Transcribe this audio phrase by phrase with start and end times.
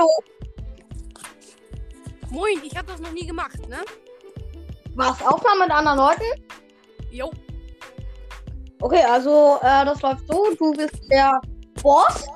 [0.00, 0.08] Hallo.
[2.30, 3.76] Moin, ich habe das noch nie gemacht, ne?
[4.94, 5.20] Was?
[5.26, 6.24] Aufnahme mit anderen Leuten?
[7.10, 7.30] Jo.
[8.80, 10.54] Okay, also äh, das läuft so.
[10.58, 11.38] Du bist der
[11.82, 12.26] Boss.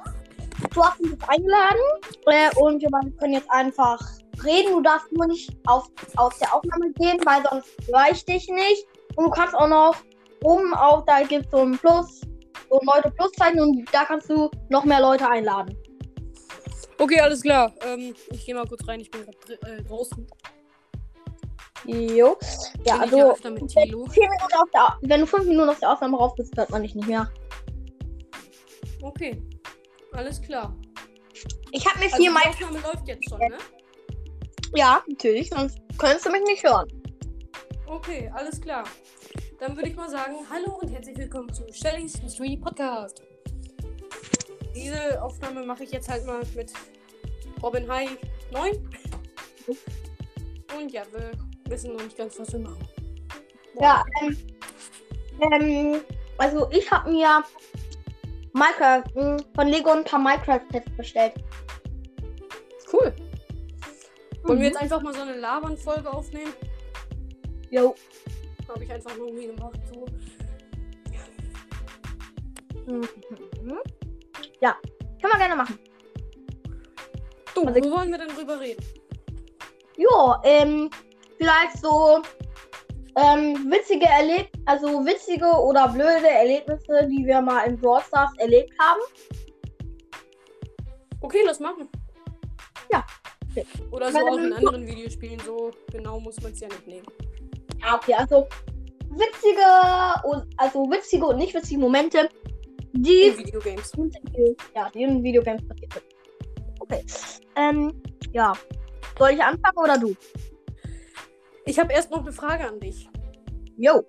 [0.75, 1.81] Du hast uns jetzt eingeladen
[2.27, 3.99] äh, und wir können jetzt einfach
[4.45, 4.73] reden.
[4.73, 5.87] Du darfst nur nicht auf,
[6.17, 8.87] auf der Aufnahme gehen, weil sonst reicht dich nicht.
[9.17, 9.97] Und du kannst auch noch
[10.43, 12.21] oben auf, da gibt es so ein Plus,
[12.69, 15.75] so ein Leute Pluszeichen und da kannst du noch mehr Leute einladen.
[16.99, 17.73] Okay, alles klar.
[17.87, 20.27] Ähm, ich gehe mal kurz rein, ich bin gerade äh, draußen.
[21.87, 22.39] Jo.
[22.85, 26.35] Ja, ja also vier Minuten auf der, wenn du fünf Minuten auf der Aufnahme rauf
[26.35, 27.31] bist, hört man dich nicht mehr.
[29.03, 29.43] Okay.
[30.13, 30.75] Alles klar.
[31.73, 32.49] Ich habe mir Also vier die.
[32.49, 33.59] Aufnahme läuft jetzt schon, ne?
[34.75, 36.89] Ja, natürlich, sonst könntest du mich nicht hören.
[37.87, 38.85] Okay, alles klar.
[39.61, 43.23] Dann würde ich mal sagen, hallo und herzlich willkommen zu Shellys Mystery Podcast.
[44.75, 46.73] Diese Aufnahme mache ich jetzt halt mal mit
[47.63, 48.11] Robin High
[48.53, 48.73] 9.
[50.77, 51.31] Und ja, wir
[51.69, 52.87] wissen noch nicht ganz, was wir machen.
[53.81, 54.37] Ja, ähm,
[55.53, 56.01] ähm,
[56.39, 57.43] also ich habe mir
[58.53, 61.35] Minecraft mh, von Lego ein paar Minecraft-Sets bestellt.
[62.93, 63.15] Cool.
[64.43, 64.63] Wollen wir Mhm.
[64.63, 66.53] jetzt einfach mal so eine Labern-Folge aufnehmen?
[67.71, 67.95] Jo.
[68.69, 69.79] Habe ich einfach nur irgendwie gemacht.
[69.93, 70.07] So.
[72.93, 73.09] Mhm.
[74.61, 74.77] Ja,
[75.21, 75.79] können wir gerne machen.
[77.55, 78.85] Du, Also- wo wollen wir denn drüber reden?
[79.97, 80.91] Jo, ähm,
[81.39, 82.21] vielleicht so
[83.17, 88.73] ähm, witzige Erleb also witzige oder blöde Erlebnisse, die wir mal in Brawl Stars erlebt
[88.81, 89.01] haben.
[91.21, 91.89] Okay, lass machen.
[92.91, 93.05] Ja,
[93.51, 93.67] okay.
[93.91, 97.07] Oder so auch in anderen Videospielen, so genau muss man es ja nicht nehmen.
[97.81, 98.47] Ja, okay, also
[99.11, 102.29] witzige und also witzige und nicht witzige Momente,
[102.97, 103.93] die In Videogames.
[104.75, 106.05] ja, die in Videogames passiert sind.
[106.81, 107.05] Okay.
[107.57, 108.53] Ähm, ja.
[109.19, 110.15] Soll ich anfangen oder du?
[111.67, 113.09] Ich habe erst noch eine Frage an dich.
[113.77, 114.05] Jo.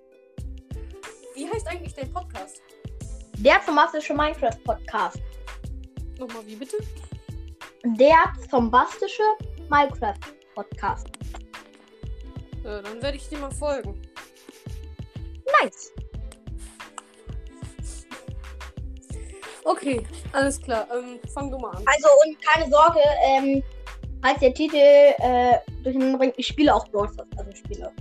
[1.34, 2.62] Wie heißt eigentlich dein Podcast?
[3.38, 5.20] Der zombastische Minecraft Podcast.
[6.18, 6.76] Nochmal, wie bitte?
[7.84, 9.22] Der zombastische
[9.68, 10.14] Minecraft
[10.54, 11.08] Podcast.
[12.64, 14.00] Äh, dann werde ich dir mal folgen.
[15.62, 15.92] Nice.
[19.66, 20.00] Okay,
[20.32, 20.86] alles klar.
[20.94, 21.82] Ähm, fang du mal an.
[21.86, 23.60] Also und keine Sorge, ähm,
[24.22, 27.92] als der Titel äh, durcheinander bringt, ich spiele auch Brawl Stars, also ich spiele.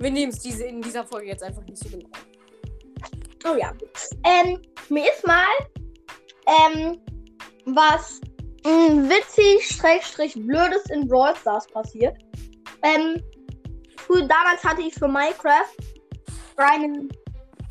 [0.00, 2.08] Wir nehmen es diese, in dieser Folge jetzt einfach nicht so genau.
[3.48, 3.72] Oh ja.
[4.24, 5.46] Ähm, mir ist mal
[6.66, 7.00] ähm,
[7.66, 8.20] was
[8.64, 12.16] mh, witzig, schrägstrich blödes in Brawl Stars passiert.
[12.82, 13.22] Ähm,
[13.98, 15.70] früher, damals hatte ich für Minecraft
[16.56, 17.08] einen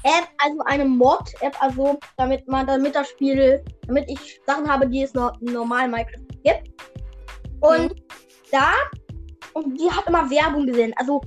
[0.03, 5.03] App, also eine Mod-App, also damit man, damit das Spiel, damit ich Sachen habe, die
[5.03, 6.69] es noch im normalen Minecraft gibt.
[7.59, 7.95] Und
[8.51, 8.72] da,
[9.53, 10.94] und die hat immer Werbung gesehen.
[10.97, 11.22] Also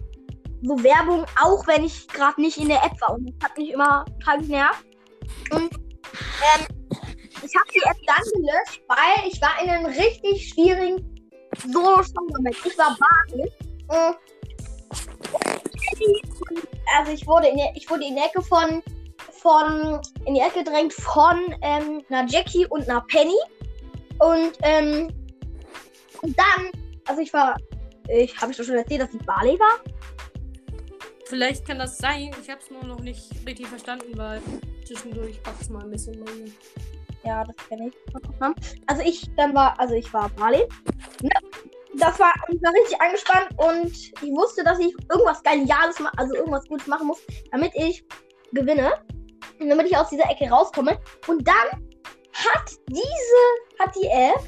[0.63, 3.15] so Werbung, auch wenn ich gerade nicht in der App war.
[3.15, 4.87] Und das hat mich immer total genervt.
[5.51, 6.67] Und ähm,
[7.43, 11.15] ich habe die App dann gelöscht, weil ich war in einem richtig schwierigen
[11.71, 12.57] Solo-Song-Moment.
[12.65, 13.53] Ich war Barley.
[13.91, 14.15] Äh,
[16.97, 18.83] also ich wurde in ich wurde in die Ecke von
[19.31, 23.37] von in die Ecke gedrängt von ähm, einer Jackie und einer Penny
[24.19, 25.09] und ähm,
[26.23, 26.71] und dann
[27.07, 27.57] also ich war
[28.09, 29.81] ich habe ich doch schon erzählt, dass ich Barley war
[31.27, 32.31] Vielleicht kann das sein.
[32.41, 34.43] Ich habe es nur noch nicht richtig verstanden, weil
[34.85, 36.53] zwischendurch packt es mal ein bisschen bei mir.
[37.25, 37.95] Ja, das kenne ich.
[38.87, 40.63] Also ich dann war, also ich war Bali.
[41.23, 41.31] Ne?
[41.97, 46.67] Das war, ich war richtig angespannt und ich wusste, dass ich irgendwas Geniales, also irgendwas
[46.67, 47.21] Gutes machen muss,
[47.53, 48.05] damit ich
[48.53, 48.93] gewinne.
[49.61, 50.99] Und damit ich aus dieser Ecke rauskomme.
[51.29, 51.89] Und dann
[52.33, 54.41] hat diese, hat die App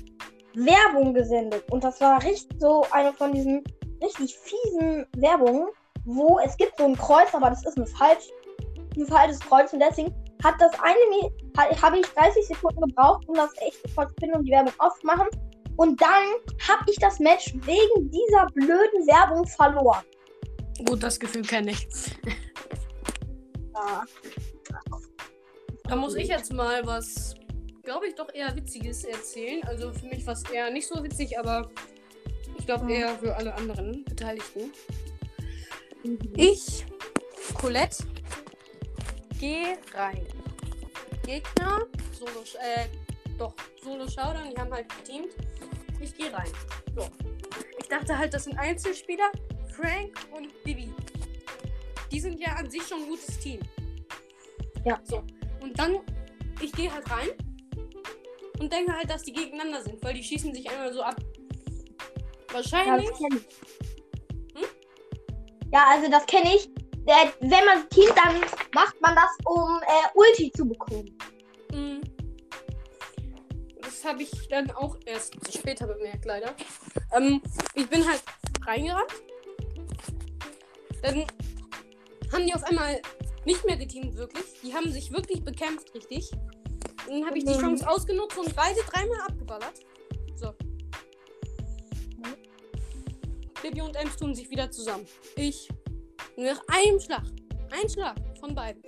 [0.55, 1.65] Werbung gesendet.
[1.71, 3.63] Und das war richtig so eine von diesen
[4.03, 5.69] richtig fiesen Werbungen,
[6.05, 8.29] wo es gibt so ein Kreuz, aber das ist ein falsch,
[8.97, 13.51] ein falsches Kreuz und deswegen hat das eine habe ich 30 Sekunden gebraucht, um das
[13.61, 15.27] echte Kreuz zu finden, um die Werbung auszumachen.
[15.77, 16.25] Und dann
[16.69, 20.05] habe ich das Match wegen dieser blöden Werbung verloren.
[20.87, 21.87] Gut, das Gefühl kenne ich.
[23.75, 24.05] Ja.
[25.85, 27.35] Da muss ich jetzt mal was,
[27.83, 29.63] glaube ich, doch eher Witziges erzählen.
[29.65, 31.71] Also für mich war es eher nicht so witzig, aber
[32.59, 32.91] ich glaube Mhm.
[32.91, 34.73] eher für alle anderen Beteiligten.
[36.03, 36.19] Mhm.
[36.37, 36.85] Ich,
[37.55, 38.05] Colette,
[39.39, 40.27] geh rein.
[41.25, 42.87] Gegner, Solo, äh,
[43.39, 45.35] doch, Solo Showdown, die haben halt geteamt.
[46.01, 46.51] Ich gehe rein.
[46.95, 47.09] So.
[47.79, 49.31] Ich dachte halt, das sind Einzelspieler,
[49.69, 50.93] Frank und Bibi.
[52.11, 53.61] Die sind ja an sich schon ein gutes Team.
[54.85, 55.01] Ja.
[55.05, 55.23] So.
[55.61, 55.99] Und dann,
[56.61, 57.29] ich gehe halt rein.
[58.59, 61.17] und denke halt, dass die gegeneinander sind, weil die schießen sich einmal so ab.
[62.49, 63.11] Ja, Wahrscheinlich.
[63.11, 63.21] ich.
[64.55, 64.67] Hm?
[65.73, 66.69] Ja, also das kenne ich.
[67.07, 68.41] Äh, wenn man teamt, dann
[68.75, 71.17] macht man das, um äh, Ulti zu bekommen.
[74.07, 76.55] Das habe ich dann auch erst später bemerkt, leider.
[77.13, 77.43] Ähm,
[77.75, 78.23] ich bin halt
[78.65, 79.11] reingerannt.
[81.03, 81.27] Dann
[82.33, 83.03] haben die auf einmal
[83.45, 84.45] nicht mehr geteamt, wirklich.
[84.63, 86.31] Die haben sich wirklich bekämpft, richtig.
[87.09, 87.61] Dann habe ich die Mhm.
[87.61, 89.81] Chance ausgenutzt und beide dreimal abgeballert.
[90.37, 90.55] So.
[93.61, 95.07] Bibi und Ems tun sich wieder zusammen.
[95.35, 95.69] Ich.
[96.37, 97.25] Nach einem Schlag.
[97.73, 98.85] Ein Schlag von beiden.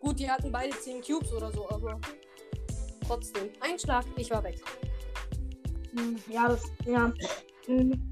[0.00, 2.00] Gut, die hatten beide 10 Cubes oder so, aber
[3.06, 3.50] trotzdem.
[3.60, 4.60] Ein Schlag, ich war weg.
[5.96, 7.12] Hm, Ja, das, ja.
[7.66, 8.10] Hm.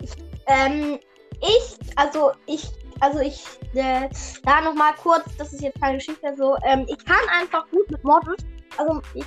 [0.00, 0.12] Ich,
[0.46, 0.98] ähm,
[1.40, 2.68] ich, also ich,
[3.00, 3.44] also ich,
[3.74, 4.08] äh,
[4.44, 8.02] da nochmal kurz, das ist jetzt keine Geschichte so, ähm, ich kann einfach gut mit
[8.04, 8.44] Mortis,
[8.78, 9.24] also ich,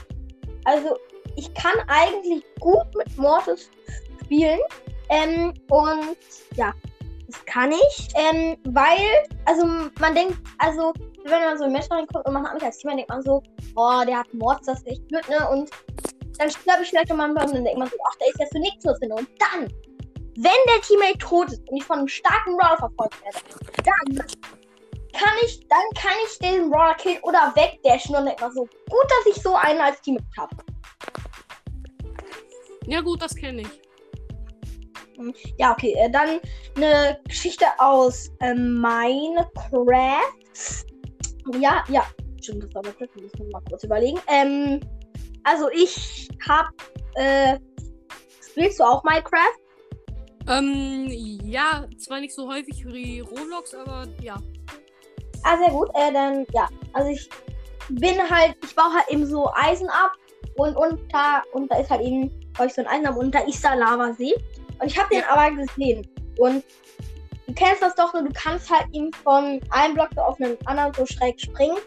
[0.66, 0.98] also
[1.36, 3.70] ich kann eigentlich gut mit Mortis
[4.24, 4.60] spielen,
[5.10, 6.18] ähm, und
[6.56, 6.74] ja,
[7.28, 9.66] das kann ich, ähm, weil, also
[10.00, 10.94] man denkt, also
[11.26, 13.42] wenn man so im Match reinkommt und man hat mich als Team, denkt man so,
[13.76, 15.70] oh, der hat Mortis, das ist echt blöd, ne, und
[16.38, 18.60] dann glaube ich vielleicht nochmal und dann denkt man so, ach, der ist jetzt für
[18.60, 19.18] nichts zu finden.
[19.18, 19.68] Und dann,
[20.38, 23.40] wenn der Teammate tot ist und ich von einem starken Brawler verfolgt werde,
[23.84, 24.26] dann
[25.12, 29.04] kann ich, dann kann ich den Brawler killen oder wegdashen und denkt man so, gut,
[29.04, 30.56] dass ich so einen als Teammate habe.
[32.88, 33.82] Ja, gut, das kenne ich.
[35.58, 36.40] Ja, okay, äh, dann
[36.78, 40.22] eine Geschichte aus äh, Minecraft.
[41.60, 42.06] Ja, ja,
[42.42, 44.20] stimmt, das war Minecraft, das muss mal kurz überlegen.
[44.28, 44.80] Ähm,
[45.44, 46.68] also ich hab,
[47.16, 47.58] äh,
[48.42, 49.56] spielst du auch Minecraft?
[50.48, 51.08] Ähm,
[51.44, 54.36] ja, zwar nicht so häufig wie Roblox, aber ja.
[55.44, 55.90] Ah, sehr gut.
[55.94, 56.68] Äh, dann, ja.
[56.94, 57.30] Also ich
[57.90, 60.12] bin halt, ich baue halt eben so Eisen ab
[60.58, 62.32] und unter, und da ist halt eben,
[62.66, 64.34] ich so ein Eisen ab und da ist da Lavasee.
[64.80, 66.08] Und ich habe den aber gesehen.
[66.38, 66.64] Und
[67.50, 70.94] du kennst das doch, nur du kannst halt eben von einem Block auf einen anderen
[70.94, 71.78] so schräg springen.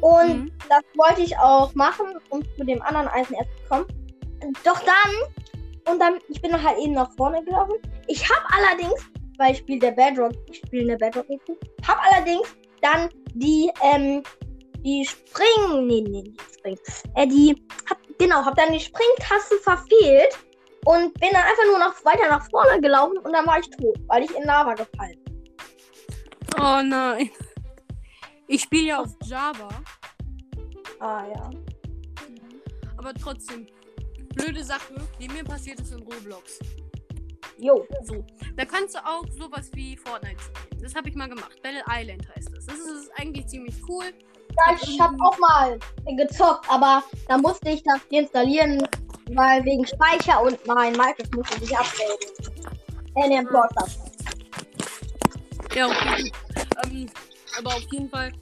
[0.00, 0.52] Und Mhm.
[0.68, 3.86] das wollte ich auch machen, um zu dem anderen Eisen erst zu kommen.
[4.64, 7.74] Doch dann, und dann, ich bin halt eben nach vorne gelaufen.
[8.08, 9.00] Ich habe allerdings,
[9.38, 11.42] weil ich spiele der Bedrock, ich spiele in der Bedrock nicht,
[11.86, 12.48] habe allerdings
[12.80, 14.22] dann die, ähm,
[14.84, 16.78] die Spring, nee, nee, nicht Spring,
[17.14, 20.36] äh, die, hab, genau, hab dann die Springtaste verfehlt
[20.84, 23.96] und bin dann einfach nur noch weiter nach vorne gelaufen und dann war ich tot,
[24.06, 25.44] weil ich in Lava gefallen bin.
[26.60, 27.30] Oh nein.
[28.48, 29.68] Ich spiele ja auf Java,
[31.00, 31.50] Ah, ja.
[32.98, 33.66] aber trotzdem.
[34.34, 36.58] Blöde Sache, die mir passiert ist in Roblox.
[37.58, 37.86] Jo.
[38.04, 38.24] So,
[38.56, 40.82] da kannst du auch sowas wie Fortnite spielen.
[40.82, 41.60] Das habe ich mal gemacht.
[41.62, 42.66] Battle Island heißt das.
[42.66, 44.04] Das ist eigentlich ziemlich cool.
[44.66, 45.78] Ja, ich hab auch mal
[46.16, 48.86] gezockt, aber da musste ich das deinstallieren,
[49.30, 51.72] weil wegen Speicher und mein Minecraft musste sich.
[53.14, 53.98] Äh, ne, Brawl Stars.
[55.74, 56.32] Ja, okay.
[56.84, 57.10] ähm,
[57.58, 58.32] aber auf jeden Fall,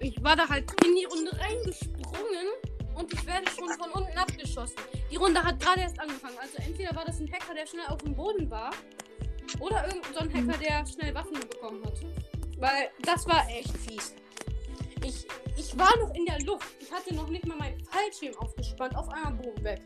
[0.00, 2.46] ich war da halt in die Runde reingesprungen
[2.94, 4.76] und ich werde schon von unten abgeschossen.
[5.10, 6.36] Die Runde hat gerade erst angefangen.
[6.40, 8.70] Also entweder war das ein Hacker, der schnell auf dem Boden war,
[9.60, 11.94] oder irgendein so Hacker, der schnell Waffen bekommen hat.
[12.58, 14.14] Weil das war echt fies.
[15.04, 16.68] Ich, ich war noch in der Luft.
[16.80, 18.96] Ich hatte noch nicht mal meinen Fallschirm aufgespannt.
[18.96, 19.80] Auf einmal Boom weg.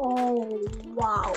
[0.00, 0.60] Oh,
[0.94, 1.36] wow.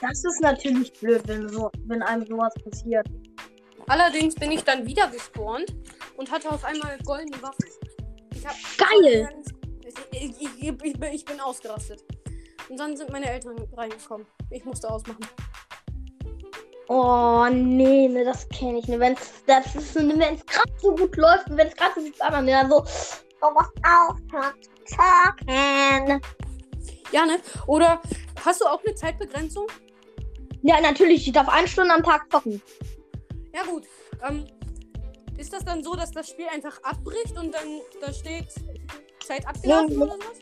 [0.00, 3.06] Das ist natürlich blöd, wenn, so, wenn einem sowas passiert.
[3.86, 5.72] Allerdings bin ich dann wieder gespawnt
[6.16, 7.64] und hatte auf einmal goldene Waffen.
[8.34, 9.28] Ich hab Geil!
[10.10, 10.82] Ich, ich, ich,
[11.12, 12.02] ich, bin, ausgerastet.
[12.68, 14.26] Und dann sind meine Eltern reingekommen.
[14.50, 15.24] Ich musste ausmachen.
[16.88, 18.88] Oh, nee, ne, das kenne ich.
[18.88, 22.50] Ne, ne, wenn es gerade so gut läuft und wenn es gerade so macht, ne,
[22.50, 22.84] dann so,
[23.42, 24.56] oh, was aufhört
[24.90, 26.20] zocken.
[27.12, 27.40] Ja, ne?
[27.66, 28.00] Oder
[28.44, 29.66] hast du auch eine Zeitbegrenzung?
[30.62, 32.60] Ja, natürlich, ich darf eine Stunde am Tag zocken.
[33.54, 33.84] Ja, gut.
[34.28, 34.46] Ähm,
[35.38, 38.48] ist das dann so, dass das Spiel einfach abbricht und dann da steht
[39.26, 40.40] Zeit abgelaufen Ja, oder sowas?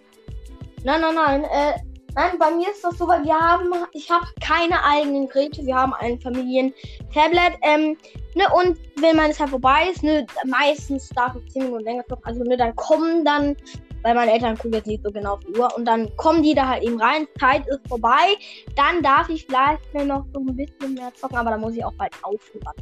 [0.85, 1.45] Nein, nein, nein.
[1.45, 1.75] Äh,
[2.14, 5.64] nein, bei mir ist das so, weil wir haben, ich habe keine eigenen Geräte.
[5.64, 7.59] Wir haben ein Familien-Tablet.
[7.62, 7.97] Ähm,
[8.35, 12.25] ne, und wenn meine Zeit vorbei ist, ne, meistens darf ich 10 Minuten länger zocken.
[12.25, 13.57] Also, ne, dann kommen dann,
[14.02, 16.55] weil meine Eltern gucken jetzt nicht so genau auf die Uhr, und dann kommen die
[16.55, 17.26] da halt eben rein.
[17.38, 18.37] Zeit ist vorbei.
[18.76, 21.95] Dann darf ich vielleicht noch so ein bisschen mehr zocken, aber dann muss ich auch
[21.95, 22.75] bald aufhören.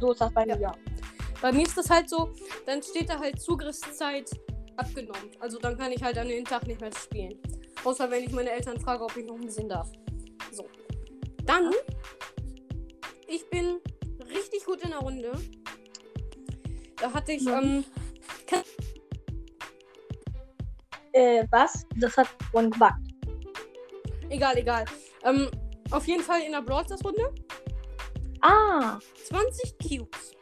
[0.00, 0.56] So ist das bei Ja.
[0.56, 0.72] mir.
[1.40, 2.30] Bei mir ist das halt so,
[2.66, 4.30] dann steht da halt Zugriffszeit
[4.76, 5.30] abgenommen.
[5.40, 7.38] Also dann kann ich halt an den Tag nicht mehr spielen.
[7.84, 9.90] Außer wenn ich meine Eltern frage, ob ich noch ein bisschen darf.
[10.52, 10.64] So.
[11.44, 11.70] Dann,
[13.26, 13.78] ich bin
[14.28, 15.32] richtig gut in der Runde.
[17.00, 17.60] Da hatte ich, Ja.
[17.60, 17.84] ähm,
[21.22, 21.86] Äh, was?
[21.96, 23.00] Das hat vorhin gebackt.
[24.28, 24.84] Egal, egal.
[25.24, 25.48] Ähm,
[25.90, 27.32] auf jeden Fall in der Brawl Stars Runde.
[28.40, 28.98] Ah.
[29.28, 30.32] 20 Cubes.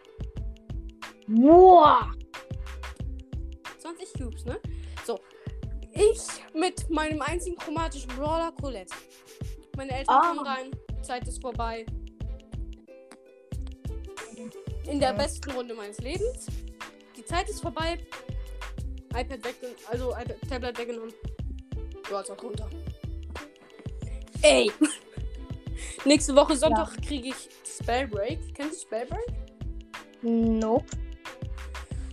[1.27, 2.11] Boah.
[3.79, 4.59] 20 Cubes, ne?
[5.05, 5.19] So.
[5.93, 6.21] Ich
[6.55, 8.95] mit meinem einzigen chromatischen Brawler Colette.
[9.77, 10.29] Meine Eltern Ah.
[10.29, 10.71] kommen rein.
[11.03, 11.85] Zeit ist vorbei.
[14.87, 16.47] In der besten Runde meines Lebens.
[17.17, 17.99] Die Zeit ist vorbei.
[19.11, 19.57] iPad weg,
[19.90, 21.12] also iPad, Tablet weggenommen.
[22.09, 22.69] Du hast auch runter.
[24.43, 24.71] Ey!
[26.05, 28.38] Nächste Woche Sonntag kriege ich Spellbreak.
[28.55, 29.26] Kennst du Spellbreak?
[30.23, 30.87] Nope.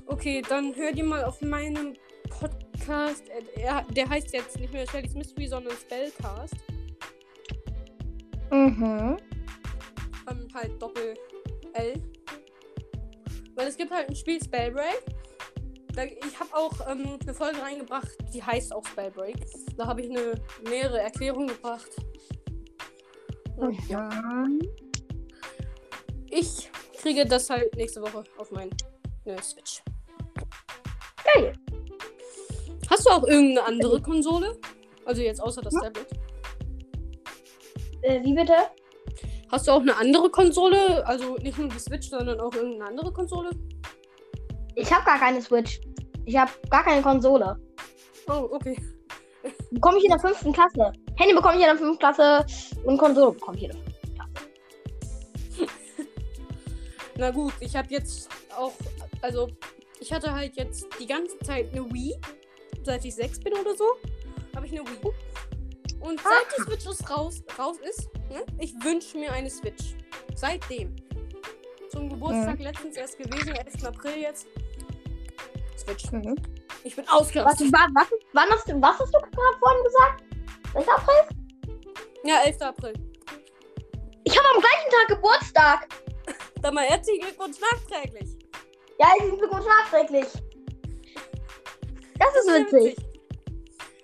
[0.08, 1.94] Okay, dann hör dir mal auf meinem
[2.30, 3.24] Podcast.
[3.30, 6.56] äh, Er, der heißt jetzt nicht mehr Shelly's Mystery, sondern Spellcast.
[8.52, 9.18] Mhm.
[10.30, 11.14] Ähm, halt Doppel
[11.74, 12.02] L.
[13.56, 15.04] Weil es gibt halt ein Spiel Spellbreak.
[16.04, 19.38] Ich habe auch ähm, eine Folge reingebracht, die heißt auch Spellbreak.
[19.76, 20.36] Da habe ich eine
[20.70, 21.90] nähere Erklärung gebracht.
[23.56, 24.08] Und ja,
[26.30, 26.70] ich
[27.02, 28.76] kriege das halt nächste Woche auf meinen
[29.26, 29.82] ne, Switch.
[31.34, 31.54] Geil.
[32.90, 34.60] Hast du auch irgendeine andere Konsole?
[35.06, 36.08] Also jetzt außer das Tablet.
[38.04, 38.54] Äh, wie bitte?
[39.52, 41.06] Hast du auch eine andere Konsole?
[41.08, 43.50] Also nicht nur die Switch, sondern auch irgendeine andere Konsole?
[44.76, 45.82] Ich habe gar keine Switch.
[46.28, 47.58] Ich habe gar keine Konsole.
[48.28, 48.78] Oh, okay.
[49.72, 50.92] Bekomme ich in der fünften Klasse.
[51.16, 52.46] Handy bekomme ich in der fünften Klasse
[52.84, 55.72] und Konsole bekomme ich in der fünften Klasse.
[57.16, 58.74] Na gut, ich habe jetzt auch,
[59.22, 59.48] also
[60.02, 62.14] ich hatte halt jetzt die ganze Zeit eine Wii,
[62.84, 63.86] seit ich sechs bin oder so,
[64.54, 65.14] habe ich eine Wii.
[66.02, 69.96] Und seit die Switch raus, raus ist, ne, ich wünsche mir eine Switch.
[70.36, 70.94] Seitdem.
[71.90, 73.86] Zum Geburtstag letztens erst gewesen, 11.
[73.86, 74.46] April jetzt.
[75.88, 76.12] Switch.
[76.12, 76.36] Mhm.
[76.84, 77.72] Ich bin ausgerastet.
[77.72, 80.24] was, was, wann hast du, was hast du gerade vorhin gesagt?
[80.74, 81.38] Welcher April?
[82.24, 82.62] Ja, 11.
[82.62, 82.94] April.
[84.24, 85.88] Ich habe am gleichen Tag Geburtstag.
[86.62, 88.38] Dann mal herzlichen Glückwunsch nachträglich.
[89.00, 90.28] Ja, ich bin Glückwunsch nachträglich.
[92.20, 92.98] Das ist sehr witzig.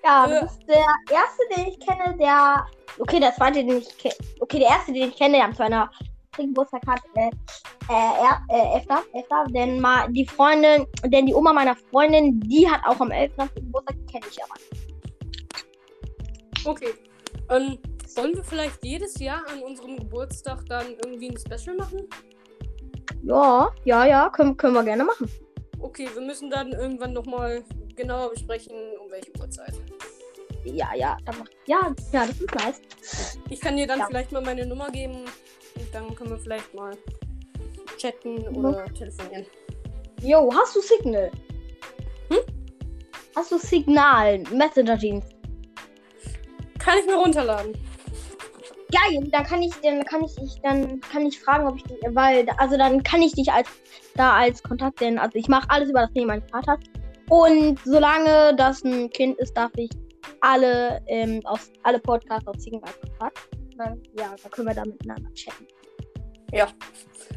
[0.04, 0.40] Ja, Äh.
[0.40, 2.66] du bist der erste, den ich kenne, der.
[3.00, 4.14] Okay, der zweite, den ich kenne.
[4.40, 5.54] Okay, der erste, den ich kenne, der am
[6.38, 7.02] Geburtstag hat.
[7.16, 7.30] Äh,
[7.90, 8.86] äh, äh, 11.
[9.14, 9.26] 11.
[9.50, 13.34] Denn mal die Freundin, denn die Oma meiner Freundin, die hat auch am 11.
[13.56, 14.54] Geburtstag, kenne ich aber.
[16.66, 16.94] Okay.
[17.50, 17.78] Ähm,
[18.16, 22.08] wollen wir vielleicht jedes Jahr an unserem Geburtstag dann irgendwie ein Special machen?
[23.24, 25.30] Ja, ja, ja, können, können wir gerne machen.
[25.80, 27.64] Okay, wir müssen dann irgendwann nochmal
[27.96, 29.74] genauer besprechen, um welche Uhrzeit.
[30.66, 31.48] Ja, ja, dann mach.
[31.66, 32.82] Ja, ja, das ist nice.
[33.50, 34.06] Ich kann dir dann Ja.
[34.08, 35.26] vielleicht mal meine Nummer geben
[35.76, 36.96] und dann können wir vielleicht mal
[37.98, 39.46] chatten oder telefonieren.
[40.22, 41.32] Jo, hast du Signal?
[42.30, 42.40] Hm?
[43.36, 45.36] Hast du Signal, Messenger-Dienst?
[46.80, 47.74] Kann ich mir runterladen.
[48.92, 51.98] Geil, dann kann ich, dann kann ich, ich dann kann ich fragen, ob ich dich,
[52.10, 53.68] weil, also dann kann ich dich als
[54.16, 56.80] da als Kontakt, denn also ich mache alles über das Handy meines Vaters
[57.30, 59.90] und solange das ein Kind ist, darf ich
[60.42, 63.40] alle ähm, auf alle Podcasts auf Signal Kontakt.
[63.84, 65.68] Dann, ja, da können wir da miteinander chatten.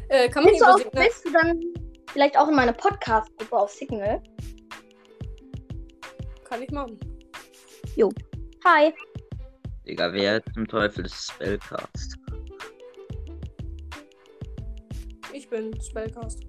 [0.07, 1.03] Äh, kann man Willst du, auch, Signal.
[1.03, 1.59] willst du dann
[2.09, 4.23] vielleicht auch in meine Podcast-Gruppe auf Signal?
[6.45, 6.97] Kann ich machen.
[8.63, 8.93] Hi.
[9.85, 12.15] Digga, wer zum Teufel ist Spellcast?
[15.33, 16.45] Ich bin Spellcast.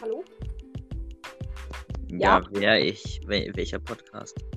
[0.00, 0.22] Hallo?
[2.10, 2.38] Ja.
[2.38, 3.20] Ja, wer ich?
[3.26, 4.49] Wel welcher Podcast?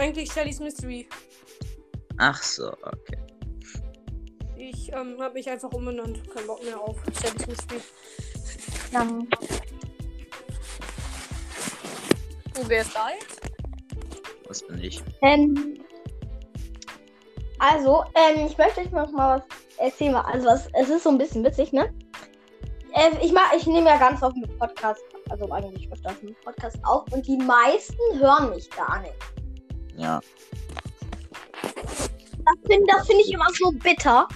[0.00, 1.06] Eigentlich Shelly's Mystery.
[2.16, 3.18] Ach so, okay.
[4.56, 6.22] Ich ähm, habe mich einfach umbenannt.
[6.32, 7.80] Kein Bock mehr auf Shelly's Mystery.
[8.92, 9.28] Dann,
[12.58, 13.40] Und wer ist da jetzt?
[14.48, 15.02] Was bin ich?
[15.20, 15.84] ähm,
[17.58, 19.44] also, ähm, ich möchte euch noch mal was
[19.78, 20.14] erzählen.
[20.16, 21.92] Also, was, es ist so ein bisschen witzig, ne?
[22.94, 26.78] Äh, ich mach, ich nehme ja ganz oft mit Podcast, also eigentlich öfters mit Podcast
[26.84, 29.14] auf und die meisten hören mich gar nicht.
[30.00, 30.20] Ja,
[31.62, 34.26] Das finde find ich immer so bitter.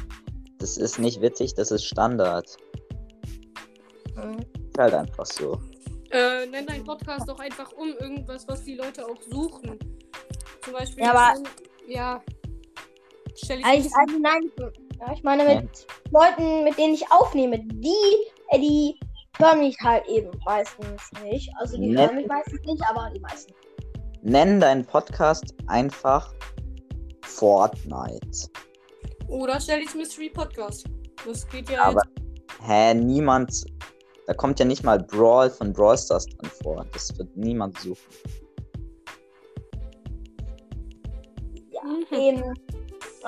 [0.59, 2.47] das ist nicht witzig, das ist Standard.
[4.07, 5.59] Ist halt einfach so.
[6.11, 9.79] Äh, nenn deinen Podcast doch einfach um irgendwas, was die Leute auch suchen.
[10.63, 11.05] Zum Beispiel.
[11.05, 11.43] Ja, aber-
[11.89, 12.23] Ja.
[13.35, 14.01] Shelly's Also, Mystery.
[14.07, 14.51] also nein,
[15.01, 17.95] ja, ich meine mit Leuten, mit denen ich aufnehme, die,
[18.51, 18.99] äh, die
[19.39, 21.51] hören mich halt eben meistens nicht.
[21.59, 22.07] Also die Nett.
[22.11, 23.53] hören mich meistens nicht, aber die meisten.
[24.27, 26.33] Nenn deinen Podcast einfach
[27.25, 28.49] Fortnite.
[29.29, 30.87] Oder Shelly's Mystery Podcast.
[31.27, 32.25] Das geht ja Aber- jetzt.
[32.67, 33.65] Hä, niemand
[34.27, 36.87] Da kommt ja nicht mal Brawl von Brawl Stars drin vor.
[36.95, 38.01] Das wird niemand suchen.
[41.83, 42.17] Mhm.
[42.17, 42.55] Eben.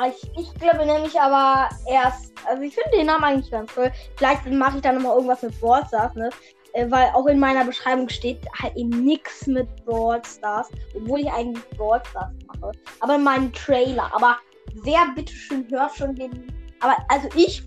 [0.09, 3.93] Ich, ich glaube nämlich aber erst, also ich finde den Namen eigentlich ganz toll.
[4.17, 6.31] Vielleicht mache ich dann nochmal irgendwas mit Brawl Stars, ne?
[6.77, 11.31] Äh, Weil auch in meiner Beschreibung steht halt eben nichts mit Brawl Stars, obwohl ich
[11.31, 12.73] eigentlich Brawl Stars mache.
[13.01, 14.11] Aber in meinem Trailer.
[14.15, 14.37] Aber
[14.83, 16.53] wer bitteschön hört schon den.
[16.81, 17.65] Aber also ich,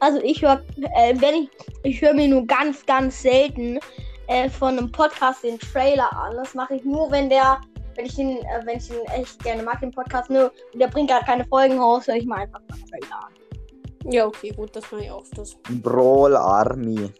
[0.00, 0.62] also ich höre,
[0.96, 1.50] äh, wenn ich,
[1.84, 3.78] ich höre mir nur ganz, ganz selten
[4.26, 6.34] äh, von einem Podcast den Trailer an.
[6.34, 7.60] Das mache ich nur, wenn der
[7.96, 10.88] wenn ich den, äh, wenn ich den echt gerne mag, den Podcast, ne, und der
[10.88, 14.12] bringt gerade keine Folgen raus, höre ich mal einfach mal Trailer an.
[14.12, 15.24] Ja, okay, gut, das mache ich auch.
[15.36, 15.56] Das.
[15.82, 17.10] Brawl Army.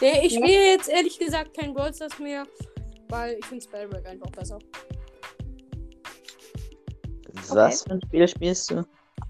[0.00, 0.40] Nee, ich Ja.
[0.40, 2.44] spiele jetzt ehrlich gesagt kein Brawl Stars mehr,
[3.08, 4.58] weil ich finde Spellbreak einfach besser.
[7.50, 8.84] Was für ein Spiel spielst du?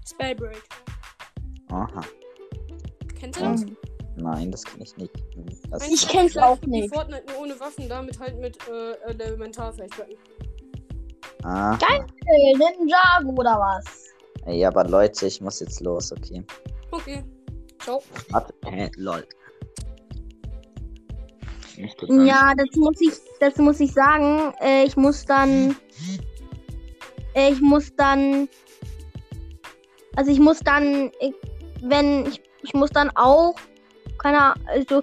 [0.07, 0.61] Spellbreak.
[1.69, 2.01] Aha.
[3.19, 3.61] Kennst du das?
[3.65, 3.77] Mhm.
[4.17, 5.13] Nein, das kann ich nicht.
[5.69, 6.93] Das Ich kenn's auch Wie nicht.
[6.93, 10.15] Fortnite nur ohne Waffen, damit halt mit äh, Elementarfähigkeiten.
[11.43, 11.77] Ah.
[11.77, 13.85] Äh, Ninjago oder was?
[14.45, 16.43] Ey, aber Leute, ich muss jetzt los, okay.
[16.91, 17.23] Okay.
[17.79, 18.01] Ciao.
[18.29, 19.25] Warte, hä, lol.
[22.25, 24.53] Ja, das muss ich, das muss ich sagen.
[24.61, 25.75] Äh, ich muss dann,
[27.33, 28.49] äh, ich muss dann,
[30.15, 31.33] also ich muss dann, ich,
[31.81, 33.55] wenn ich, ich muss dann auch,
[34.17, 35.01] keine Ahnung, also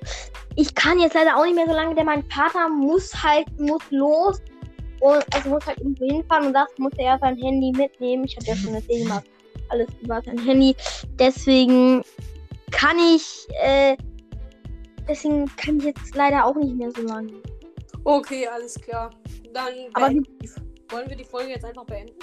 [0.56, 3.82] ich kann jetzt leider auch nicht mehr so lange, denn mein Vater muss halt, muss
[3.90, 4.40] los
[5.00, 8.24] und also muss halt irgendwo hinfahren und das muss er sein Handy mitnehmen.
[8.24, 9.22] Ich habe ja schon ich mach
[9.68, 10.74] alles über sein Handy.
[11.18, 12.02] Deswegen
[12.70, 13.96] kann ich, äh,
[15.08, 17.32] deswegen kann ich jetzt leider auch nicht mehr so lange.
[18.04, 19.10] Okay, alles klar.
[19.52, 20.22] Dann Aber die-
[20.90, 22.14] wollen wir die Folge jetzt einfach beenden?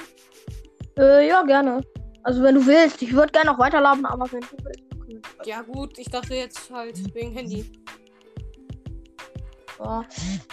[0.98, 1.82] Äh, ja, gerne.
[2.24, 3.02] Also wenn du willst.
[3.02, 4.84] Ich würde gerne noch weiterlaufen, aber wenn du willst.
[4.96, 5.50] Okay.
[5.50, 7.70] Ja gut, ich dachte jetzt halt wegen Handy.
[9.80, 10.06] Ja.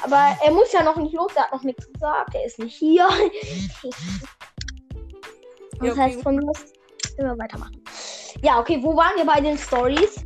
[0.03, 2.75] Aber er muss ja noch nicht los, er hat noch nichts gesagt, er ist nicht
[2.77, 3.07] hier.
[5.79, 6.01] Das Ja, okay.
[6.03, 6.53] heißt, von mir
[7.17, 7.83] wir weitermachen.
[8.43, 10.25] Ja, okay, wo waren wir bei den Stories?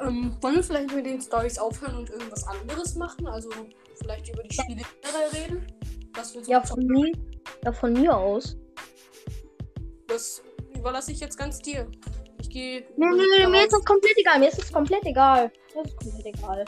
[0.00, 3.26] Ähm, wollen wir vielleicht mit den Stories aufhören und irgendwas anderes machen?
[3.26, 3.48] Also
[4.00, 5.66] vielleicht über die Spiele generell reden?
[6.14, 7.12] Was wir so Ja, von mir,
[7.64, 8.56] ja, von mir aus.
[10.06, 10.42] Das
[10.74, 11.90] überlasse ich jetzt ganz dir.
[12.40, 12.86] Ich gehe.
[12.96, 13.06] Nee,
[13.38, 14.38] nee, mir ist das komplett egal.
[14.38, 15.50] Mir ist das komplett egal.
[15.74, 16.64] Mir ist das komplett egal.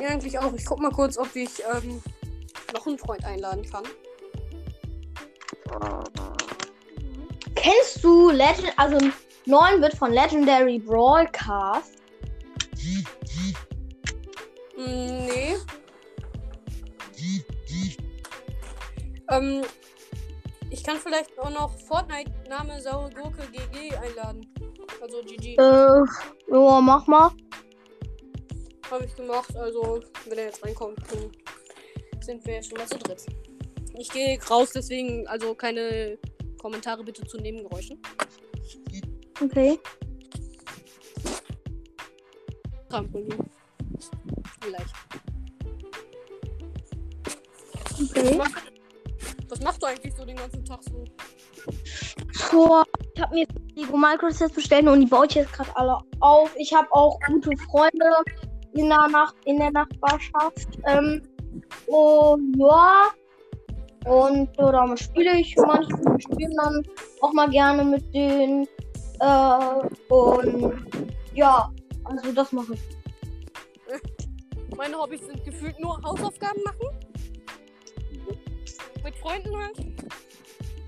[0.00, 0.52] Ja, eigentlich auch.
[0.54, 2.02] Ich guck mal kurz, ob ich ähm,
[2.72, 3.84] noch einen Freund einladen kann.
[7.54, 8.98] Kennst du Legend, also
[9.46, 12.02] 9 wird von Legendary Broadcast.
[14.76, 15.56] Nee.
[19.30, 19.62] Ähm,
[20.70, 24.46] ich kann vielleicht auch noch Fortnite Name Saure Gurke GG einladen.
[25.00, 25.56] Also GG.
[25.56, 26.04] Äh,
[26.52, 27.30] ja, mach mal.
[28.90, 29.54] Habe ich gemacht.
[29.56, 31.30] Also, wenn er jetzt reinkommt, dann
[32.22, 33.24] sind wir schon mal zu dritt.
[33.96, 36.18] Ich gehe raus, deswegen, also keine
[36.58, 38.00] Kommentare bitte zu Nebengeräuschen.
[39.42, 39.78] Okay.
[42.88, 43.50] Trampolin.
[44.60, 44.94] Vielleicht.
[48.02, 48.40] Okay.
[49.48, 51.04] Was machst du eigentlich so den ganzen Tag so?
[52.50, 56.54] Boah, ich habe mir Lego Microsets bestellt und die baue ich jetzt gerade alle auf.
[56.56, 58.06] Ich habe auch gute Freunde
[58.74, 60.78] in der, Nach in der Nachbarschaft.
[60.86, 61.22] Ähm,
[61.86, 63.08] und ja.
[64.06, 66.20] Und ja, damit spiele ich manchmal.
[66.20, 66.82] Spiele dann
[67.20, 68.66] auch mal gerne mit denen.
[69.20, 70.86] Äh, und
[71.34, 71.70] ja,
[72.04, 72.80] also das mache ich.
[74.76, 76.88] Meine Hobbys sind gefühlt nur Hausaufgaben machen.
[79.04, 79.78] Mit Freunden halt.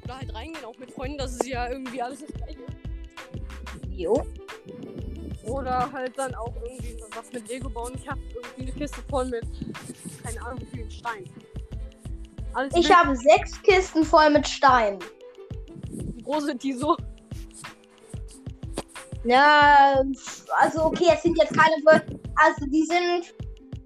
[0.05, 2.59] Oder halt reingehen, auch mit Freunden, das ist ja irgendwie alles das gleiche.
[3.91, 4.27] Jo.
[5.45, 7.93] Oder halt dann auch irgendwie was mit Lego bauen.
[7.97, 9.45] Ich habe irgendwie eine Kiste voll mit,
[10.23, 11.31] keine Ahnung, wie vielen Steinen.
[12.55, 15.01] Alles Ich habe sechs Kisten voll mit Steinen.
[15.91, 16.97] Wie groß sind die so?
[19.25, 20.03] Ja,
[20.61, 23.35] also okay, es sind jetzt keine Wör- Also die sind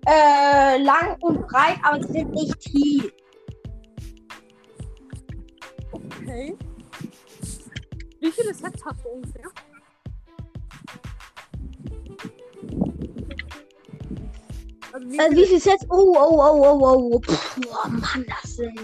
[0.06, 3.12] äh, lang und breit, aber sie sind nicht tief.
[5.92, 6.56] Okay.
[8.20, 9.50] Wie viele Sets hast du ungefähr?
[14.92, 15.84] Also wie Äh, viele wie viel Sets?
[15.90, 17.18] Oh, oh, oh, oh, oh, oh.
[17.20, 17.34] Puh,
[17.84, 18.78] oh Mann, das sind.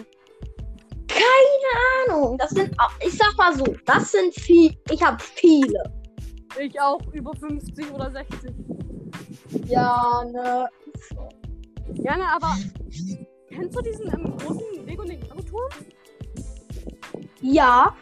[1.09, 2.39] Keine Ahnung.
[2.39, 2.75] Das sind,
[3.07, 4.77] ich sag mal so, das sind viel.
[4.91, 6.02] Ich habe viele.
[6.61, 8.51] Ich auch über 50 oder 60.
[9.67, 10.69] Ja, ne.
[11.95, 12.57] Ja, ne, aber
[13.49, 15.71] kennst du diesen ähm, großen Lego Ninjago-Turm?
[17.41, 17.95] Ja.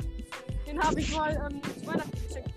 [0.66, 2.50] Den habe ich mal ähm, zu Weihnachten geschenkt.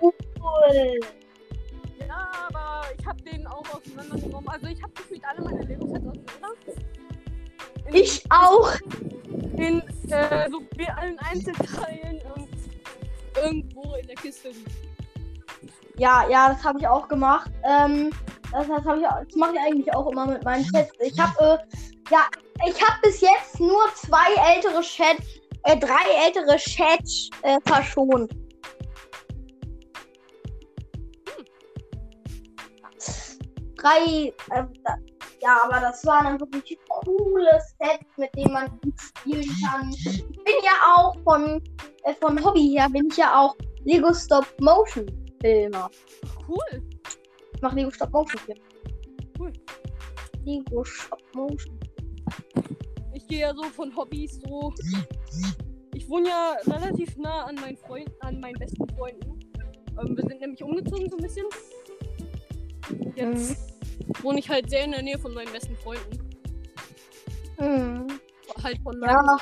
[0.00, 1.00] cool.
[2.06, 4.48] Ja, aber ich habe den auch auseinandergenommen.
[4.48, 6.56] Also ich habe gefühlt alle meine Lego-Sets auseinander.
[7.88, 8.70] In- Ich auch.
[9.56, 12.20] In äh, so wie allen Einzelteilen
[13.44, 14.64] irgendwo in der Kiste liegen.
[15.96, 17.50] Ja, ja, das habe ich auch gemacht.
[17.62, 18.10] Ähm,
[18.50, 20.92] das, das, das mache ich eigentlich auch immer mit meinen Chats.
[21.00, 21.58] Ich habe, äh,
[22.10, 22.26] ja,
[22.66, 25.18] ich habe bis jetzt nur zwei ältere Chat,
[25.64, 28.32] äh, drei ältere Chats äh, verschont.
[33.76, 34.64] Drei, äh,
[35.44, 39.90] ja, aber das waren dann wirklich coole Sets, mit denen man gut spielen kann.
[39.90, 41.62] Ich bin ja auch von,
[42.04, 43.54] äh, von Hobby her, bin ich ja auch
[43.84, 45.06] Lego Stop Motion
[45.42, 45.90] Filmer.
[46.48, 46.82] Cool.
[47.54, 48.60] Ich mache Lego Stop Motion Filme.
[49.38, 49.52] Cool.
[50.44, 51.78] Lego Stop Motion.
[53.12, 54.72] Ich gehe ja so von Hobbys so.
[55.92, 59.40] Ich wohne ja relativ nah an meinen Freunden, an meinen besten Freunden.
[60.00, 61.46] Ähm, wir sind nämlich umgezogen so ein bisschen.
[63.14, 63.73] Jetzt
[64.22, 66.18] wohne ich halt sehr in der Nähe von meinen besten Freunden.
[67.58, 68.06] Mhm.
[68.62, 69.36] Halt von meinem Ja.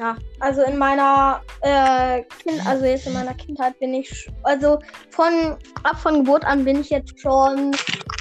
[0.00, 4.78] Ja, also in meiner äh, kind, also jetzt in meiner Kindheit bin ich, also
[5.10, 7.72] von ab von Geburt an bin ich jetzt schon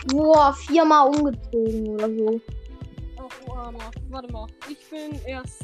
[0.08, 2.42] boah, viermal umgezogen oder so.
[3.18, 3.92] Ach, Armer.
[4.10, 4.48] Warte mal.
[4.70, 5.64] Ich bin erst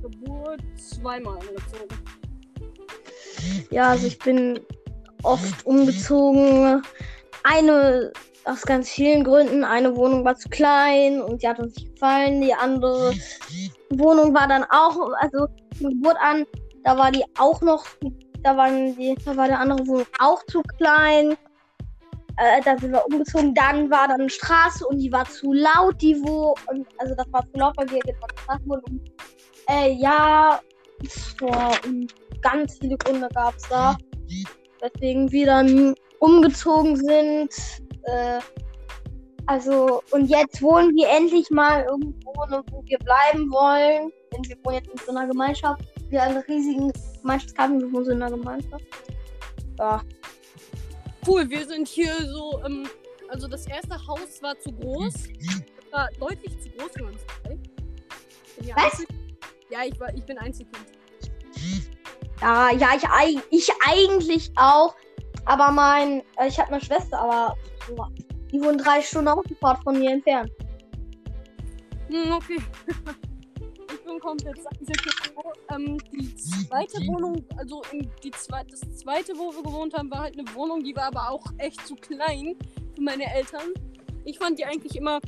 [0.00, 1.98] Geburt zweimal umgezogen.
[3.70, 4.60] Ja, also ich bin
[5.22, 6.82] oft umgezogen.
[7.42, 8.12] Eine
[8.44, 9.64] aus ganz vielen Gründen.
[9.64, 12.40] Eine Wohnung war zu klein und die hat uns nicht gefallen.
[12.40, 13.12] Die andere
[13.90, 15.46] Wohnung war dann auch, also
[15.78, 16.44] von Geburt an,
[16.84, 17.86] da war die auch noch,
[18.42, 21.36] da waren die, da war die andere Wohnung auch zu klein.
[22.36, 23.54] Äh, da sind wir umgezogen.
[23.54, 27.30] Dann war dann eine Straße und die war zu laut, die wo, und, also das
[27.32, 28.00] war zu laut, weil wir
[28.64, 28.82] wohnen.
[28.84, 29.10] Und,
[29.68, 30.58] äh, ja,
[31.38, 31.72] boah,
[32.40, 33.96] ganz viele Gründe gab es da.
[34.80, 37.50] Weswegen wir dann umgezogen sind.
[38.04, 38.40] Äh,
[39.46, 42.32] also, und jetzt wohnen wir endlich mal irgendwo,
[42.70, 44.12] wo wir bleiben wollen.
[44.32, 45.82] Denn wir wohnen jetzt in so einer Gemeinschaft.
[46.08, 48.84] Wir haben einen riesigen Gemeinschaftsgarten, wir wohnen so in einer Gemeinschaft.
[49.78, 50.02] Ja.
[51.26, 52.88] Cool, wir sind hier so, ähm,
[53.28, 55.14] also das erste Haus war zu groß.
[55.90, 57.20] War deutlich zu groß für uns
[58.66, 58.84] ja Was?
[59.00, 59.06] Einzel-
[59.70, 60.86] Ja, ich war, ich bin Einzelkind.
[62.40, 64.94] Ja, ja, ich, ich eigentlich auch.
[65.44, 67.56] Aber mein, äh, ich habe eine Schwester, aber
[68.52, 70.50] die wohnt drei Stunden Autofahrt von mir entfernt.
[72.08, 72.58] Hm, okay.
[73.92, 74.58] ich bin komplett.
[75.72, 77.82] Ähm, die zweite Wohnung, also
[78.24, 81.30] die zwe das zweite, wo wir gewohnt haben, war halt eine Wohnung, die war aber
[81.30, 82.56] auch echt zu klein
[82.94, 83.72] für meine Eltern.
[84.24, 85.20] Ich fand die eigentlich immer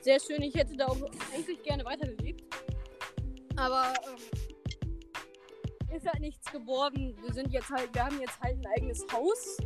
[0.00, 0.42] sehr schön.
[0.42, 0.98] Ich hätte da auch
[1.34, 2.42] eigentlich gerne weitergelebt.
[3.56, 4.35] Aber ähm,
[5.94, 7.16] ist halt nichts geworden.
[7.22, 9.56] Wir sind jetzt halt, wir haben jetzt halt ein eigenes Haus.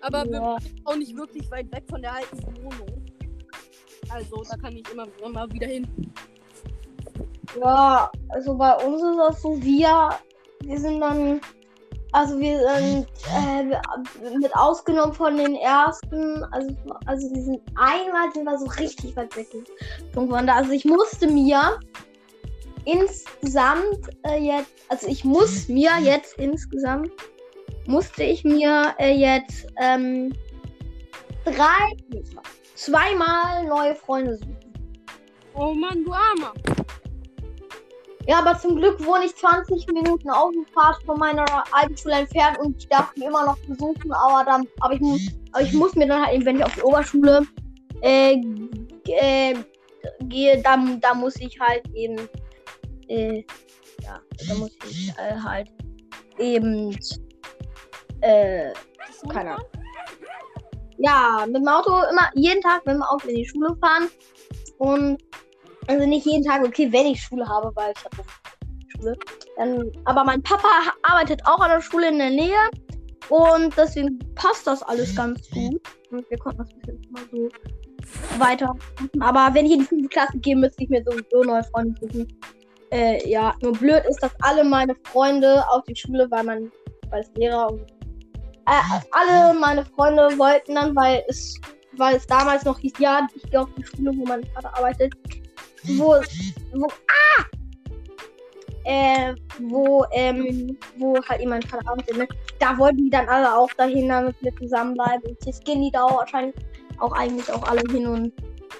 [0.00, 0.56] Aber wir Ja.
[0.60, 3.04] sind auch nicht wirklich weit weg von der alten Wohnung.
[4.10, 5.86] Also da kann ich immer, immer wieder hin.
[7.58, 10.10] Ja, also bei uns ist das so, wir,
[10.60, 11.40] wir sind dann,
[12.12, 16.74] also wir sind äh, wir- mit ausgenommen von den ersten, also,
[17.06, 19.48] also wir sind einmal sind wir so richtig weit weg
[20.12, 20.56] von da.
[20.56, 21.78] Also ich musste mir
[22.84, 27.10] insgesamt äh, jetzt, also ich muss mir jetzt insgesamt,
[27.86, 30.32] musste ich mir äh, jetzt ähm,
[31.44, 32.22] drei,
[32.74, 34.56] zweimal neue Freunde suchen.
[35.54, 36.52] Oh Mann, du Armer.
[38.26, 42.76] Ja, aber zum Glück wohne ich 20 Minuten Autofahrt von meiner alten Schule entfernt und
[42.78, 45.20] ich darf die immer noch besuchen, aber dann, aber ich muss,
[45.52, 47.46] aber ich muss mir dann halt eben, wenn ich auf die Oberschule
[48.00, 48.40] äh,
[49.08, 49.54] äh,
[50.22, 52.16] gehe, dann, da muss ich halt eben,
[53.08, 53.44] äh,
[54.02, 55.68] ja, da muss ich äh, halt
[56.38, 56.96] eben,
[58.20, 58.72] äh,
[59.28, 59.66] keine Ahnung.
[60.98, 64.08] Ja, mit dem Auto immer jeden Tag mit dem Auto in die Schule fahren
[64.78, 65.18] und
[65.86, 68.28] also nicht jeden Tag, okay, wenn ich Schule habe, weil ich habe
[68.88, 69.16] Schule.
[69.56, 70.68] Dann, aber mein Papa
[71.02, 72.70] arbeitet auch an der Schule in der Nähe
[73.28, 75.80] und deswegen passt das alles ganz gut.
[76.10, 77.48] Und wir konnten das jetzt mal so
[78.38, 78.74] weiter.
[79.20, 82.28] Aber wenn ich in die fünfte Klasse gehe, müsste ich mir sowieso neue Freunde suchen.
[82.94, 86.70] Äh, ja, nur blöd ist, dass alle meine Freunde auf die Schule, weil man,
[87.10, 87.80] weil es Lehrer und
[88.66, 91.60] äh, alle meine Freunde wollten dann, weil es,
[91.96, 95.12] weil es damals noch hieß, ja, ich gehe auf die Schule, wo mein Vater arbeitet
[95.86, 96.16] wo,
[96.72, 97.44] wo, ah!
[98.84, 102.28] Äh, wo, ähm, wo halt eben mein Vater arbeitet, ne?
[102.58, 105.30] Da wollten die dann alle auch dahin, damit wir zusammenbleiben.
[105.30, 106.54] Und jetzt gehen die da auch wahrscheinlich
[106.98, 108.32] auch eigentlich auch alle hin und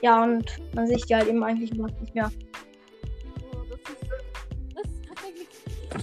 [0.03, 2.31] ja, und man sieht die halt eben eigentlich überhaupt nicht mehr.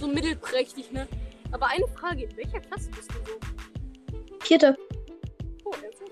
[0.02, 1.06] So mittelprächtig, ne?
[1.52, 3.38] Aber eine Frage, in welcher Klasse bist du so?
[4.40, 4.76] Vierte.
[5.64, 6.10] Oh, ernsthaft?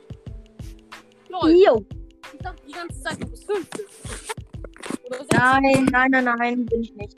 [1.28, 1.84] Lol, Jo.
[2.32, 3.84] ich dachte die ganze Zeit, du bist fünfte.
[5.32, 7.16] Nein, nein, nein, nein, bin ich nicht.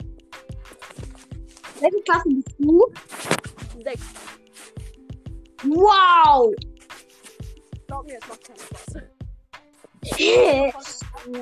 [1.79, 2.91] Welche Klasse bist du?
[3.83, 4.01] Sechs.
[5.65, 6.53] Wow!
[7.87, 8.95] Glaub mir, es macht keinen Spaß.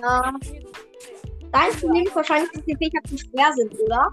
[0.02, 0.34] ja.
[1.52, 4.10] Dein Problem ist wahrscheinlich, dass die Fächer zu schwer sind, oder?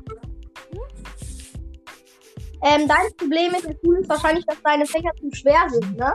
[2.62, 6.12] Ähm, dein Problem mit der Schule ist wahrscheinlich, dass deine Fächer zu schwer sind, ne?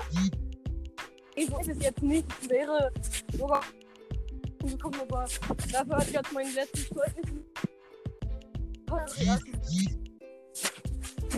[1.36, 2.26] Ich weiß es jetzt nicht.
[2.42, 2.92] Es wäre
[3.38, 3.62] sogar
[4.62, 5.26] gekommen, aber
[5.72, 7.26] dafür hatte ich jetzt mein letztes Zeugnis.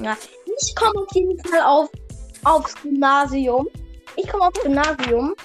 [0.01, 0.17] Ja.
[0.61, 1.89] Ich komme auf jeden Fall auf,
[2.43, 3.67] aufs Gymnasium.
[4.15, 5.35] Ich komme aufs Gymnasium.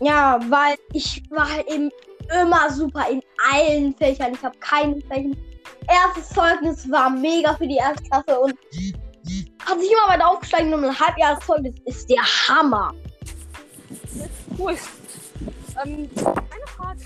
[0.00, 1.90] Ja, weil ich war halt eben
[2.42, 4.34] immer super in allen Fächern.
[4.34, 5.36] Ich habe keinen Fächern.
[5.88, 8.54] Erstes Zeugnis war mega für die Erstklasse und
[9.64, 12.94] hat sich immer weiter aufgestiegen und ein Halbjahreszeugnis ist der Hammer.
[14.58, 14.76] Cool.
[15.84, 17.00] Ähm, eine Frage.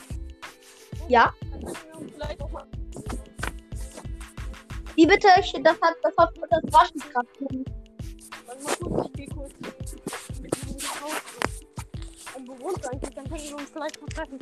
[1.08, 1.32] Ja?
[4.94, 5.28] Wie bitte?
[5.40, 7.28] Ich, das hat das, hat, das Waschen gerade.
[8.46, 9.52] Warte mal kurz, ich gehe kurz
[10.40, 11.30] mit diesem Haus
[12.44, 14.38] bewohnt eigentlich, dann können wir uns vielleicht mal treffen.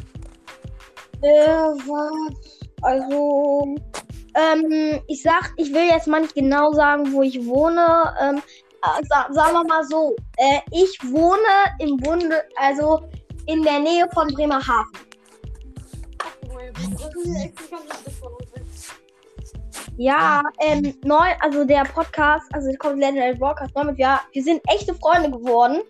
[1.23, 1.47] Äh,
[1.87, 2.59] was?
[2.83, 3.77] Also,
[4.39, 8.15] ähm, ich sag, ich will jetzt mal nicht genau sagen, wo ich wohne.
[8.21, 8.43] Ähm,
[8.83, 11.39] äh, sa sagen wir mal so, äh, ich wohne
[11.81, 13.03] im Bunde, also
[13.47, 14.93] in der Nähe von Bremerhaven.
[19.97, 24.61] Ja ähm, neu, also der Podcast, also kommt Legendary Broadcast neu mit, ja, wir sind
[24.73, 25.81] echte Freunde geworden.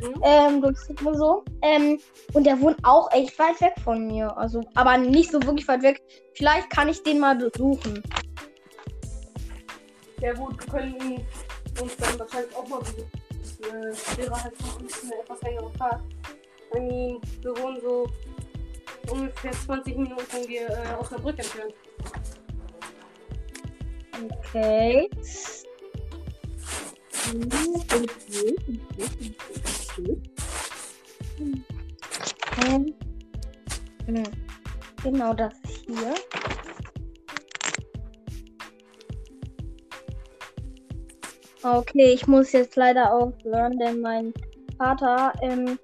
[0.00, 0.22] Mhm.
[0.22, 1.44] Ähm, durch Sigma so.
[1.62, 1.98] Ähm,
[2.32, 4.36] und der wohnt auch echt weit weg von mir.
[4.36, 6.02] Also, aber nicht so wirklich weit weg.
[6.34, 8.02] Vielleicht kann ich den mal besuchen.
[10.20, 11.26] Ja gut, wir können ihn
[11.80, 13.10] uns dann wahrscheinlich auch mal besuchen.
[13.40, 16.02] Das äh, wäre halt bisschen eine etwas längere Fahrt.
[16.74, 18.06] I mean, wir wohnen so
[19.10, 21.74] ungefähr 20 Minuten von dir äh, aus der Brücke entfernt.
[24.52, 25.08] Okay.
[32.66, 32.94] Ähm,
[34.06, 34.22] hm.
[35.02, 35.54] Genau das
[35.86, 36.14] hier.
[41.62, 44.32] Okay, ich muss jetzt leider aufhören, denn mein
[44.76, 45.78] Vater ähm,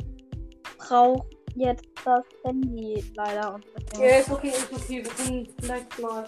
[0.79, 3.61] braucht jetzt das Handy leider.
[3.99, 5.05] Ja, ist okay, ist okay.
[5.05, 6.27] Wir können vielleicht mal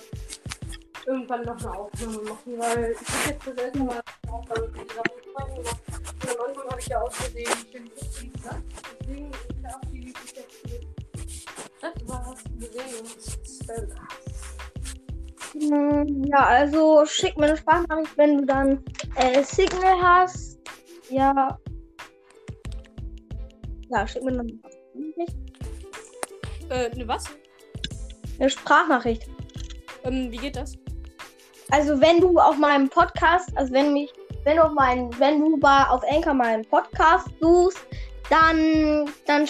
[1.07, 5.86] irgendwann noch eine Aufnahme machen, weil ich jetzt das erste Mal gemacht.
[6.37, 8.63] Und am Anfang habe ich ja ausgesehen, ich bin nicht gesagt.
[9.01, 9.31] Deswegen
[9.63, 10.81] verabschiede ich mich jetzt hier.
[11.81, 12.41] Das war's.
[12.57, 13.39] Wir sehen uns.
[13.63, 14.27] Spellcast.
[15.55, 18.85] Hm, Ja, also schick mir eine Sprachnachricht, wenn du dann
[19.17, 20.59] äh, Signal hast.
[21.09, 21.59] Ja.
[23.89, 25.37] Ja, schick mir eine Sprachnachricht.
[26.71, 27.25] Äh, ne, was?
[28.39, 29.29] Eine Sprachnachricht.
[30.05, 30.75] Ähm, wie geht das?
[31.71, 34.13] Also wenn du auf meinem Podcast, also wenn mich,
[34.47, 37.85] wenn du auf meinen, wenn du bei auf Anchor meinen Podcast suchst,
[38.31, 39.49] dann, dann,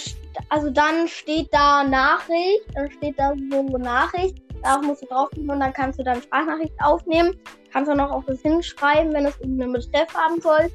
[0.49, 5.51] also dann steht da Nachricht, dann steht da so eine Nachricht, darauf musst du draufklicken
[5.51, 7.39] und dann kannst du dann Sprachnachricht aufnehmen,
[7.71, 10.73] kannst dann auch auf das hinschreiben, wenn es irgendeinen Betreff haben soll,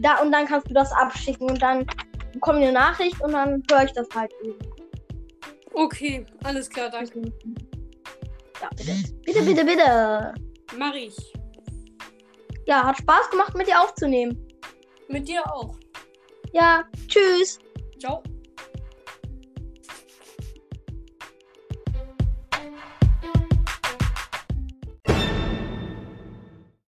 [0.00, 1.86] da und dann kannst du das abschicken und dann
[2.34, 4.58] bekomme ich eine Nachricht und dann höre ich das halt eben.
[5.72, 7.22] Okay, alles klar, danke.
[8.60, 8.92] Ja, bitte.
[9.24, 10.34] Bitte, bitte, bitte.
[10.76, 11.32] Mach ich.
[12.66, 14.48] Ja, hat Spaß gemacht mit dir aufzunehmen.
[15.08, 15.76] Mit dir auch.
[16.52, 17.58] Ja, tschüss.
[17.98, 18.22] Ciao.